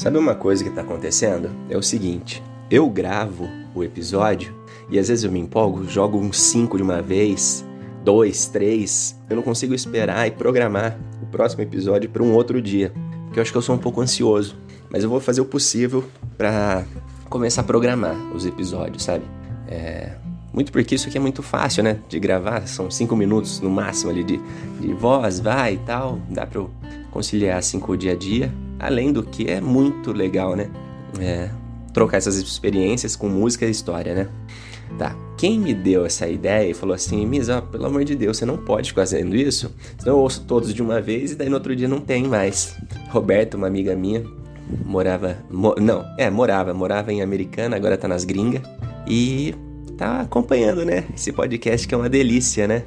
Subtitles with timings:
[0.00, 1.50] Sabe uma coisa que tá acontecendo?
[1.68, 4.56] É o seguinte: eu gravo o episódio
[4.88, 7.62] e às vezes eu me empolgo, jogo uns 5 de uma vez,
[8.02, 9.20] dois, três.
[9.28, 12.94] Eu não consigo esperar e programar o próximo episódio para um outro dia,
[13.26, 14.56] porque eu acho que eu sou um pouco ansioso.
[14.88, 16.02] Mas eu vou fazer o possível
[16.38, 16.82] para
[17.28, 19.26] começar a programar os episódios, sabe?
[19.68, 20.14] É,
[20.50, 21.98] muito porque isso aqui é muito fácil, né?
[22.08, 24.40] De gravar, são cinco minutos no máximo ali de,
[24.80, 26.18] de voz, vai e tal.
[26.30, 26.70] Dá pra eu
[27.10, 28.50] conciliar assim com o dia a dia.
[28.80, 30.70] Além do que é muito legal, né?
[31.20, 31.50] É,
[31.92, 34.28] trocar essas experiências com música e história, né?
[34.98, 38.44] Tá, quem me deu essa ideia e falou assim, Misa, pelo amor de Deus, você
[38.44, 41.54] não pode ficar fazendo isso, senão eu ouço todos de uma vez e daí no
[41.54, 42.76] outro dia não tem mais.
[43.08, 44.24] Roberta, uma amiga minha,
[44.84, 48.62] morava, mo, não, é, morava, morava em Americana, agora tá nas gringas,
[49.06, 49.54] e
[49.96, 52.84] tá acompanhando, né, esse podcast que é uma delícia, né?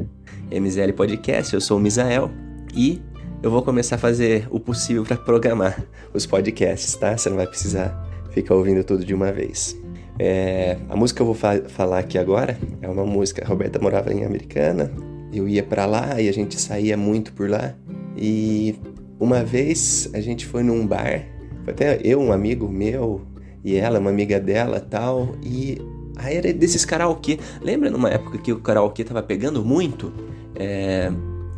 [0.51, 2.29] MZL Podcast, eu sou o Misael,
[2.75, 3.01] e
[3.43, 7.18] eu vou começar a fazer o possível para programar os podcasts, tá?
[7.18, 9.77] Você não vai precisar ficar ouvindo tudo de uma vez.
[10.18, 13.43] É, a música que eu vou fa falar aqui agora é uma música.
[13.43, 14.90] A Roberta morava em Americana,
[15.34, 17.76] eu ia para lá e a gente saía muito por lá.
[18.15, 18.76] E
[19.20, 21.25] uma vez a gente foi num bar,
[21.65, 23.23] foi até eu, um amigo meu,
[23.62, 25.81] e ela, uma amiga dela tal, e
[26.15, 27.37] aí era desses karaokê.
[27.62, 30.13] Lembra numa época que o karaokê tava pegando muito?
[30.55, 31.12] É,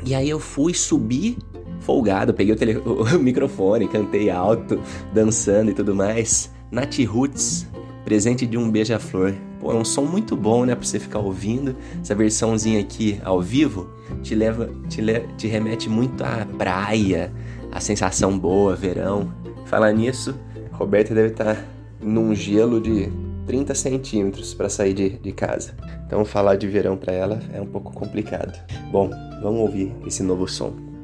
[0.04, 1.38] e aí eu fui subir
[1.86, 4.82] folgado, peguei o, tele, o, microfone, cantei alto,
[5.14, 6.52] dançando e tudo mais.
[6.72, 7.68] Nath Roots,
[8.04, 9.34] presente de um beija-flor.
[9.60, 11.76] Pô, é um som muito bom, né, pra você ficar ouvindo.
[12.02, 13.90] Essa versãozinha aqui ao vivo
[14.24, 17.32] te leva, te, le, te remete muito à praia,
[17.72, 19.32] a sensação boa, verão.
[19.66, 20.36] Falar nisso,
[20.72, 21.64] Roberta deve estar tá
[22.02, 23.10] num gelo de
[23.46, 25.76] 30 centímetros para sair de, de casa.
[26.06, 28.60] Então falar de verão para ela é um pouco complicado.
[28.92, 29.10] Bom,
[29.42, 30.95] vamos ouvir esse novo som.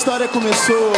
[0.00, 0.92] História começou.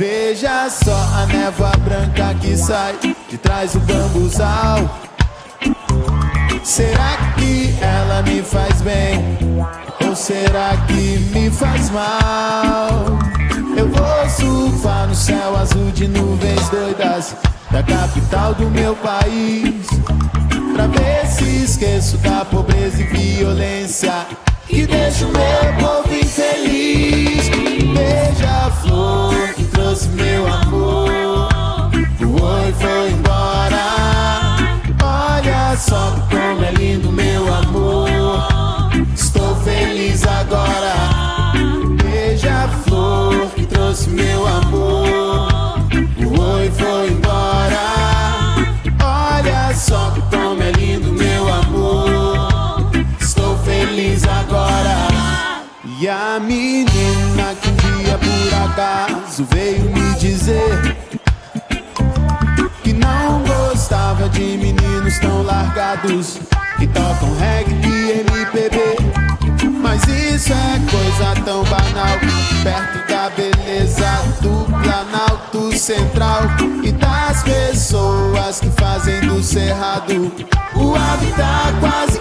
[0.00, 4.98] Veja só a névoa branca que sai de trás do bambuzal.
[6.64, 9.36] Será que ela me faz bem?
[10.02, 13.18] Ou será que me faz mal?
[13.76, 17.36] Eu vou surfar no céu azul de nuvens doidas
[17.70, 19.86] da capital do meu país.
[20.72, 24.26] Pra ver se esqueço da pobreza e violência
[24.66, 27.50] que deixa o meu povo infeliz.
[27.94, 28.49] Beija
[60.18, 60.96] dizer
[62.82, 66.38] que não gostava de meninos tão largados
[66.78, 68.78] que tocam reggae e MPB.
[69.80, 72.18] Mas isso é coisa tão banal
[72.62, 74.10] perto da beleza
[74.40, 76.42] do Planalto Central
[76.82, 80.32] e das pessoas que fazem do cerrado
[80.74, 82.19] o habitat quase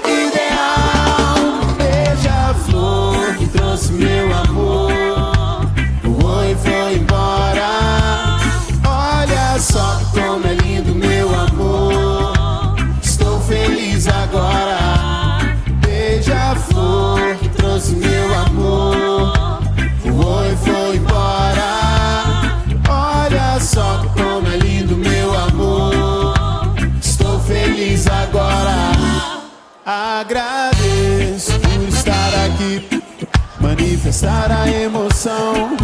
[33.61, 35.77] manifestar a emoção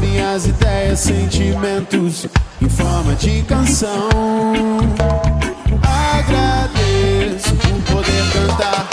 [0.00, 2.26] minhas ideias, sentimentos
[2.60, 4.08] em forma de canção.
[5.82, 8.88] Agradeço por poder cantar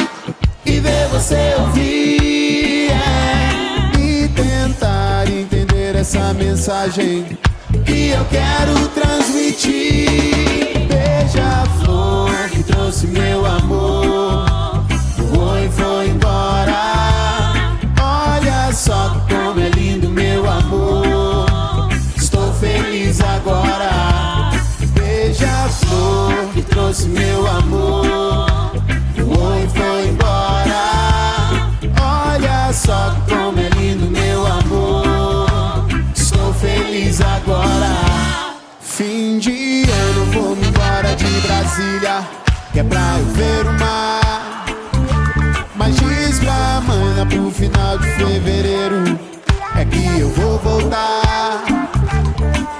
[0.65, 7.37] e ver você ouvir é, e tentar entender essa mensagem
[7.85, 10.07] que eu quero transmitir.
[10.87, 13.96] Beija-flor que trouxe meu amor,
[41.77, 42.27] Brasília.
[42.73, 44.65] Que é pra eu ver o mar.
[45.75, 49.19] Mas diz pra mana pro final de fevereiro.
[49.75, 51.63] É que eu vou voltar.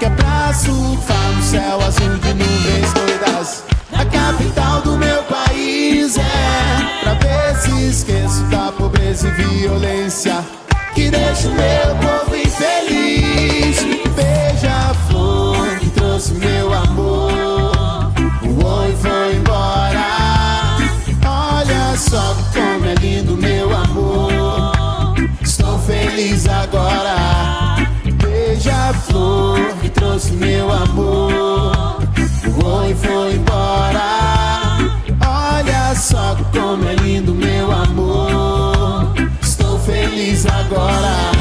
[0.00, 3.64] Que é pra surfar no céu azul de nuvens doidas.
[3.92, 7.04] A capital do meu país é.
[7.04, 10.44] Pra ver se esqueço da pobreza e violência.
[10.94, 12.17] Que deixa o meu povo
[40.70, 41.37] agora.